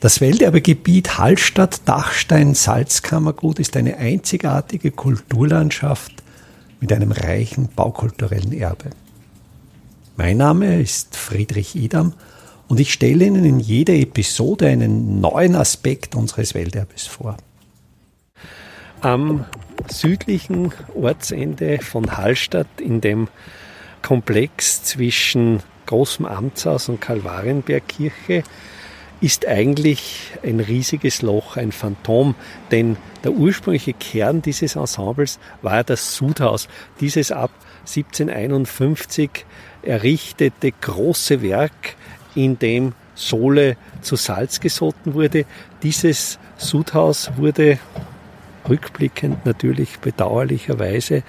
Das 0.00 0.20
Welterbegebiet 0.20 1.18
Hallstatt-Dachstein-Salzkammergut 1.18 3.58
ist 3.58 3.76
eine 3.76 3.96
einzigartige 3.96 4.92
Kulturlandschaft 4.92 6.12
mit 6.78 6.92
einem 6.92 7.10
reichen 7.10 7.68
baukulturellen 7.74 8.52
Erbe. 8.52 8.90
Mein 10.16 10.36
Name 10.36 10.80
ist 10.80 11.16
Friedrich 11.16 11.74
Idam 11.74 12.12
und 12.68 12.78
ich 12.78 12.92
stelle 12.92 13.24
Ihnen 13.24 13.44
in 13.44 13.58
jeder 13.58 13.94
Episode 13.94 14.68
einen 14.68 15.20
neuen 15.20 15.56
Aspekt 15.56 16.14
unseres 16.14 16.54
Welterbes 16.54 17.08
vor. 17.08 17.36
Am 19.00 19.46
südlichen 19.88 20.72
Ortsende 20.94 21.80
von 21.80 22.16
Hallstatt, 22.16 22.68
in 22.80 23.00
dem 23.00 23.26
Komplex 24.02 24.84
zwischen 24.84 25.60
Großem 25.86 26.24
Amtshaus 26.24 26.88
und 26.88 27.00
Kalvarienbergkirche, 27.00 28.44
ist 29.20 29.46
eigentlich 29.46 30.32
ein 30.44 30.60
riesiges 30.60 31.22
Loch, 31.22 31.56
ein 31.56 31.72
Phantom, 31.72 32.34
denn 32.70 32.96
der 33.24 33.32
ursprüngliche 33.32 33.92
Kern 33.92 34.42
dieses 34.42 34.76
Ensembles 34.76 35.38
war 35.62 35.82
das 35.82 36.14
Sudhaus, 36.14 36.68
dieses 37.00 37.32
ab 37.32 37.50
1751 37.80 39.44
errichtete 39.82 40.72
große 40.72 41.42
Werk, 41.42 41.96
in 42.34 42.58
dem 42.58 42.92
Sohle 43.14 43.76
zu 44.00 44.16
Salz 44.16 44.60
gesotten 44.60 45.14
wurde. 45.14 45.44
Dieses 45.82 46.38
Sudhaus 46.56 47.30
wurde 47.36 47.78
rückblickend 48.68 49.44
natürlich 49.44 49.98
bedauerlicherweise 49.98 51.22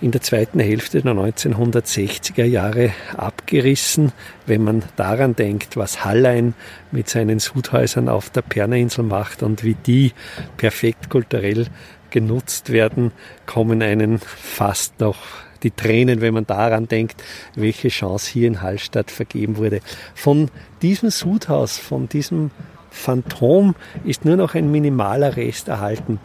in 0.00 0.10
der 0.12 0.20
zweiten 0.20 0.60
Hälfte 0.60 1.02
der 1.02 1.12
1960er 1.12 2.44
Jahre 2.44 2.92
abgerissen. 3.16 4.12
Wenn 4.46 4.62
man 4.62 4.82
daran 4.96 5.34
denkt, 5.34 5.76
was 5.76 6.04
Hallein 6.04 6.54
mit 6.92 7.08
seinen 7.08 7.40
Sudhäusern 7.40 8.08
auf 8.08 8.30
der 8.30 8.42
Pernerinsel 8.42 9.04
macht 9.04 9.42
und 9.42 9.64
wie 9.64 9.74
die 9.74 10.12
perfekt 10.56 11.10
kulturell 11.10 11.66
genutzt 12.10 12.70
werden, 12.70 13.12
kommen 13.46 13.82
einen 13.82 14.18
fast 14.18 15.00
noch 15.00 15.18
die 15.62 15.72
Tränen, 15.72 16.20
wenn 16.20 16.34
man 16.34 16.46
daran 16.46 16.86
denkt, 16.86 17.22
welche 17.56 17.88
Chance 17.88 18.30
hier 18.30 18.46
in 18.46 18.62
Hallstatt 18.62 19.10
vergeben 19.10 19.56
wurde. 19.56 19.80
Von 20.14 20.50
diesem 20.82 21.10
Sudhaus, 21.10 21.78
von 21.78 22.08
diesem 22.08 22.52
Phantom 22.90 23.74
ist 24.04 24.24
nur 24.24 24.36
noch 24.36 24.54
ein 24.54 24.70
minimaler 24.70 25.36
Rest 25.36 25.68
erhalten. 25.68 26.20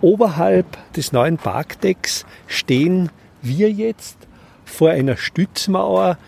Oberhalb 0.00 0.66
des 0.94 1.12
neuen 1.12 1.36
Parkdecks 1.36 2.26
stehen 2.46 3.10
wir 3.42 3.70
jetzt 3.70 4.18
vor 4.64 4.90
einer 4.90 5.16
Stützmauer, 5.16 6.18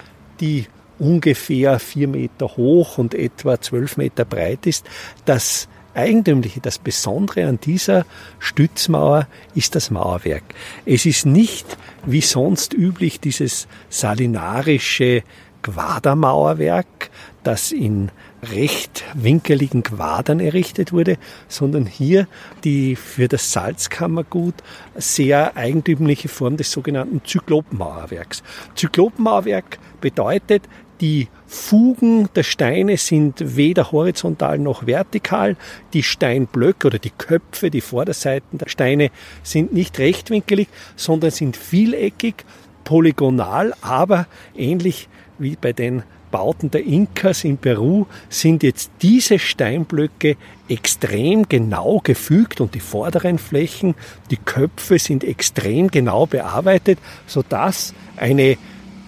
die 0.41 0.67
ungefähr 0.99 1.79
vier 1.79 2.09
Meter 2.09 2.57
hoch 2.57 2.99
und 2.99 3.15
etwa 3.15 3.61
zwölf 3.61 3.97
Meter 3.97 4.25
breit 4.25 4.67
ist. 4.67 4.87
Das 5.25 5.69
Eigentümliche, 5.95 6.61
das 6.61 6.79
Besondere 6.79 7.47
an 7.47 7.59
dieser 7.61 8.07
Stützmauer 8.39 9.27
ist 9.55 9.75
das 9.75 9.91
Mauerwerk. 9.91 10.45
Es 10.87 11.05
ist 11.05 11.27
nicht 11.27 11.67
wie 12.07 12.21
sonst 12.21 12.73
üblich 12.73 13.19
dieses 13.19 13.67
salinarische 13.89 15.23
Quadermauerwerk, 15.63 17.11
das 17.43 17.73
in 17.73 18.11
rechtwinkeligen 18.43 19.83
Quadern 19.83 20.41
errichtet 20.41 20.93
wurde, 20.93 21.19
sondern 21.49 21.87
hier 21.87 22.27
die 22.65 22.97
für 22.97 23.29
das 23.29 23.53
Salzkammergut 23.53 24.55
sehr 24.95 25.57
eigentümliche 25.57 26.29
Form 26.29 26.57
des 26.57 26.71
sogenannten 26.71 27.23
Zyklopenmauerwerks. 27.25 28.43
Zyklopenmauerwerk 28.75 29.79
bedeutet, 30.01 30.63
die 31.01 31.29
Fugen 31.47 32.29
der 32.35 32.43
Steine 32.43 32.99
sind 32.99 33.57
weder 33.57 33.91
horizontal 33.91 34.59
noch 34.59 34.87
vertikal. 34.87 35.57
Die 35.95 36.03
Steinblöcke 36.03 36.89
oder 36.89 36.99
die 36.99 37.11
Köpfe, 37.11 37.71
die 37.71 37.81
Vorderseiten 37.81 38.59
der 38.59 38.69
Steine 38.69 39.11
sind 39.43 39.73
nicht 39.73 39.99
rechtwinkelig, 39.99 40.69
sondern 40.97 41.31
sind 41.31 41.57
vieleckig, 41.57 42.45
polygonal, 42.85 43.73
aber 43.81 44.27
ähnlich 44.55 45.09
wie 45.39 45.57
bei 45.57 45.73
den 45.73 46.03
Bauten 46.31 46.71
der 46.71 46.85
Inkas 46.85 47.45
in 47.45 47.59
Peru 47.59 48.07
sind 48.29 48.63
jetzt 48.63 48.91
diese 49.03 49.39
Steinblöcke 49.39 50.37
extrem 50.69 51.49
genau 51.49 52.01
gefügt 52.03 52.61
und 52.61 52.75
die 52.75 52.81
vorderen 52.81 53.39
Flächen, 53.39 53.95
die 54.31 54.37
Köpfe 54.37 54.99
sind 54.99 55.25
extrem 55.25 55.89
genau 55.89 56.27
bearbeitet, 56.27 56.99
sodass 57.27 57.95
eine 58.17 58.57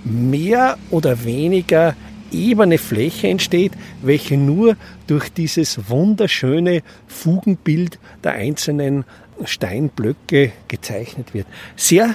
mehr 0.04 0.76
oder 0.90 1.24
weniger 1.24 1.94
ebene 2.32 2.78
Fläche 2.78 3.28
entsteht, 3.28 3.72
welche 4.02 4.36
nur 4.36 4.76
durch 5.06 5.32
dieses 5.32 5.88
wunderschöne 5.88 6.82
Fugenbild 7.06 7.98
der 8.24 8.32
einzelnen 8.32 9.04
Steinblöcke 9.44 10.52
gezeichnet 10.68 11.34
wird. 11.34 11.46
Sehr 11.76 12.14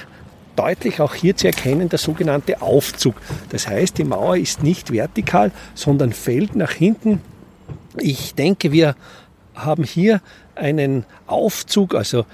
deutlich 0.58 1.00
auch 1.00 1.14
hier 1.14 1.36
zu 1.36 1.46
erkennen 1.46 1.88
der 1.88 1.98
sogenannte 1.98 2.60
Aufzug. 2.60 3.14
Das 3.50 3.68
heißt, 3.68 3.98
die 3.98 4.04
Mauer 4.04 4.36
ist 4.36 4.62
nicht 4.62 4.92
vertikal, 4.92 5.52
sondern 5.74 6.12
fällt 6.12 6.56
nach 6.56 6.72
hinten. 6.72 7.20
Ich 7.98 8.34
denke, 8.34 8.72
wir 8.72 8.96
haben 9.54 9.84
hier 9.84 10.20
einen 10.54 11.04
Aufzug, 11.26 11.94
also 11.94 12.24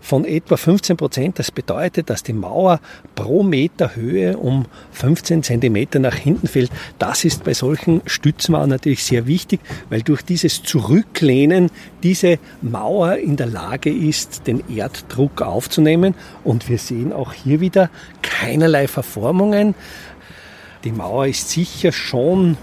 von 0.00 0.24
etwa 0.24 0.56
15 0.56 0.96
Prozent. 0.96 1.38
Das 1.38 1.50
bedeutet, 1.50 2.10
dass 2.10 2.22
die 2.22 2.32
Mauer 2.32 2.80
pro 3.14 3.42
Meter 3.42 3.94
Höhe 3.96 4.36
um 4.36 4.66
15 4.92 5.42
Zentimeter 5.42 5.98
nach 5.98 6.14
hinten 6.14 6.46
fällt. 6.46 6.70
Das 6.98 7.24
ist 7.24 7.44
bei 7.44 7.54
solchen 7.54 8.02
Stützmauern 8.06 8.70
natürlich 8.70 9.04
sehr 9.04 9.26
wichtig, 9.26 9.60
weil 9.90 10.02
durch 10.02 10.22
dieses 10.22 10.62
Zurücklehnen 10.62 11.70
diese 12.02 12.38
Mauer 12.62 13.16
in 13.16 13.36
der 13.36 13.46
Lage 13.46 13.90
ist, 13.90 14.46
den 14.46 14.62
Erddruck 14.68 15.42
aufzunehmen. 15.42 16.14
Und 16.44 16.68
wir 16.68 16.78
sehen 16.78 17.12
auch 17.12 17.32
hier 17.32 17.60
wieder 17.60 17.90
keinerlei 18.22 18.88
Verformungen. 18.88 19.74
Die 20.84 20.92
Mauer 20.92 21.26
ist 21.26 21.50
sicher 21.50 21.90
schon 21.90 22.56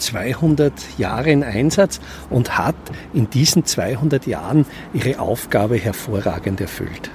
200 0.00 0.72
Jahre 0.98 1.30
in 1.30 1.44
Einsatz 1.44 2.00
und 2.28 2.58
hat 2.58 2.74
in 3.14 3.30
diesen 3.30 3.64
200 3.64 4.26
Jahren 4.26 4.66
ihre 4.92 5.20
Aufgabe 5.20 5.76
hervorragend 5.76 6.60
erfüllt. 6.60 7.10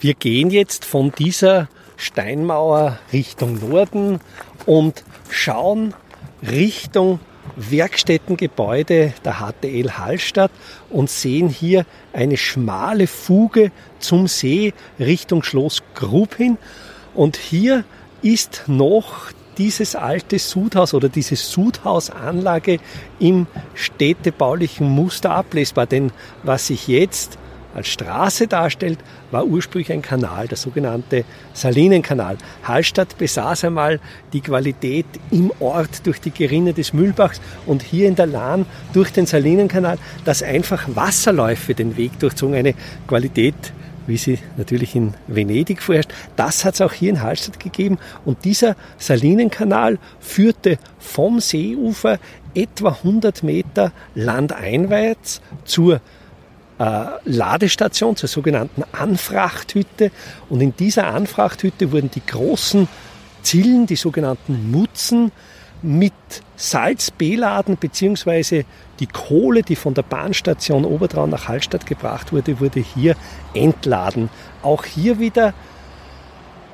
Wir 0.00 0.14
gehen 0.14 0.50
jetzt 0.50 0.84
von 0.84 1.12
dieser 1.12 1.68
Steinmauer 1.96 2.98
Richtung 3.12 3.58
Norden 3.58 4.20
und 4.66 5.04
schauen 5.28 5.94
Richtung 6.42 7.20
Werkstättengebäude 7.56 9.12
der 9.24 9.34
HTL 9.40 9.90
Hallstatt 9.92 10.50
und 10.88 11.10
sehen 11.10 11.48
hier 11.48 11.84
eine 12.12 12.36
schmale 12.36 13.06
Fuge 13.06 13.72
zum 13.98 14.26
See 14.26 14.72
Richtung 14.98 15.42
Schloss 15.42 15.82
Grub 15.94 16.36
hin. 16.36 16.58
Und 17.14 17.36
hier 17.36 17.84
ist 18.22 18.64
noch 18.66 19.32
dieses 19.58 19.94
alte 19.96 20.38
Sudhaus 20.38 20.94
oder 20.94 21.08
diese 21.08 21.36
Sudhausanlage 21.36 22.78
im 23.18 23.46
städtebaulichen 23.74 24.88
Muster 24.88 25.30
ablesbar. 25.30 25.86
Denn 25.86 26.12
was 26.42 26.68
sich 26.68 26.88
jetzt 26.88 27.38
als 27.74 27.88
Straße 27.88 28.48
darstellt, 28.48 28.98
war 29.30 29.44
ursprünglich 29.44 29.92
ein 29.92 30.02
Kanal, 30.02 30.48
der 30.48 30.56
sogenannte 30.56 31.24
Salinenkanal. 31.52 32.36
Hallstatt 32.64 33.16
besaß 33.16 33.64
einmal 33.64 34.00
die 34.32 34.40
Qualität 34.40 35.06
im 35.30 35.52
Ort 35.60 36.04
durch 36.06 36.20
die 36.20 36.32
Gerinne 36.32 36.72
des 36.72 36.92
Mühlbachs 36.92 37.40
und 37.66 37.82
hier 37.82 38.08
in 38.08 38.16
der 38.16 38.26
Lahn 38.26 38.66
durch 38.92 39.12
den 39.12 39.26
Salinenkanal, 39.26 39.98
dass 40.24 40.42
einfach 40.42 40.88
Wasserläufe 40.94 41.74
den 41.74 41.96
Weg 41.96 42.18
durchzogen. 42.18 42.56
Eine 42.56 42.74
Qualität, 43.06 43.54
wie 44.10 44.18
sie 44.18 44.38
natürlich 44.58 44.94
in 44.94 45.14
Venedig 45.28 45.80
vorherrscht. 45.80 46.12
Das 46.36 46.64
hat 46.64 46.74
es 46.74 46.80
auch 46.82 46.92
hier 46.92 47.10
in 47.10 47.22
Hallstatt 47.22 47.58
gegeben. 47.58 47.98
Und 48.24 48.44
dieser 48.44 48.76
Salinenkanal 48.98 49.98
führte 50.18 50.78
vom 50.98 51.40
Seeufer 51.40 52.18
etwa 52.54 52.90
100 52.90 53.42
Meter 53.42 53.92
landeinwärts 54.14 55.40
zur 55.64 56.00
äh, 56.78 57.04
Ladestation, 57.24 58.16
zur 58.16 58.28
sogenannten 58.28 58.82
Anfrachthütte. 58.92 60.10
Und 60.48 60.60
in 60.60 60.76
dieser 60.76 61.06
Anfrachthütte 61.06 61.92
wurden 61.92 62.10
die 62.10 62.26
großen 62.26 62.88
Zillen, 63.42 63.86
die 63.86 63.96
sogenannten 63.96 64.70
Mutzen, 64.70 65.32
mit 65.82 66.12
Salz 66.56 67.10
beladen, 67.10 67.76
beziehungsweise 67.78 68.64
die 68.98 69.06
Kohle, 69.06 69.62
die 69.62 69.76
von 69.76 69.94
der 69.94 70.02
Bahnstation 70.02 70.84
Obertraun 70.84 71.30
nach 71.30 71.48
Hallstatt 71.48 71.86
gebracht 71.86 72.32
wurde, 72.32 72.60
wurde 72.60 72.80
hier 72.80 73.16
entladen. 73.54 74.28
Auch 74.62 74.84
hier 74.84 75.18
wieder 75.18 75.54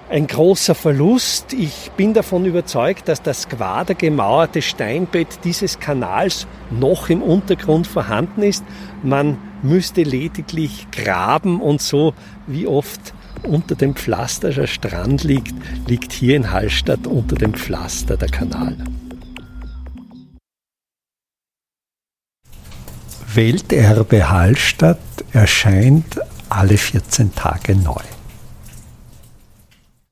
ein 0.09 0.27
großer 0.27 0.75
Verlust. 0.75 1.53
Ich 1.53 1.91
bin 1.97 2.15
davon 2.15 2.45
überzeugt, 2.45 3.09
dass 3.09 3.23
das 3.23 3.49
quadergemauerte 3.49 4.63
Steinbett 4.63 5.41
dieses 5.45 5.81
Kanals 5.81 6.47
noch 6.71 7.09
im 7.09 7.23
Untergrund 7.23 7.87
vorhanden 7.87 8.43
ist. 8.43 8.65
Man 9.03 9.39
müsste 9.63 10.03
lediglich 10.03 10.87
graben 10.93 11.61
und 11.61 11.83
so, 11.83 12.15
wie 12.47 12.67
oft 12.67 13.15
unter 13.45 13.75
dem 13.75 13.95
Pflaster, 13.95 14.51
der 14.51 14.67
Strand 14.67 15.25
liegt, 15.25 15.55
liegt 15.87 16.13
hier 16.13 16.37
in 16.37 16.51
Hallstatt 16.51 17.07
unter 17.07 17.37
dem 17.37 17.55
Pflaster 17.55 18.17
der 18.17 18.29
Kanal. 18.29 18.77
Welterbe 23.35 24.31
Hallstatt 24.31 24.99
erscheint 25.33 26.19
alle 26.49 26.79
14 26.79 27.35
Tage 27.35 27.77
neu. 27.77 28.03